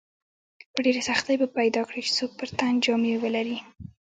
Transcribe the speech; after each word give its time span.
په 0.73 0.79
ډېرې 0.85 1.01
سختۍ 1.09 1.35
به 1.41 1.47
پیدا 1.57 1.81
کړې 1.89 2.01
چې 2.05 2.11
څوک 2.17 2.31
پر 2.39 2.47
تن 2.57 2.73
جامې 2.83 3.13
ولري. 3.23 3.57